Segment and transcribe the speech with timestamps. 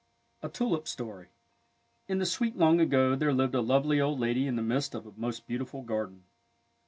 [0.41, 1.27] A TULIP STORY
[2.07, 5.05] In the sweet long ago, there lived a lovely old lady in the midst of
[5.05, 6.23] a most beautiful gar den.